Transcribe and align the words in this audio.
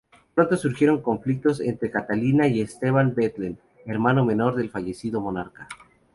Pronto 0.33 0.57
surgieron 0.57 0.99
conflictos 1.03 1.59
entre 1.59 1.91
Catalina 1.91 2.47
y 2.47 2.59
Esteban 2.61 3.13
Bethlen, 3.15 3.59
hermano 3.85 4.25
menor 4.25 4.55
del 4.55 4.71
fallecido 4.71 5.21
monarca. 5.21 5.67